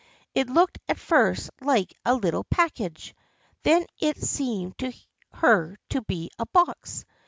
[0.33, 3.13] It looked at first like a little package.
[3.61, 4.91] Then it seemed to
[5.31, 7.05] her to be a box.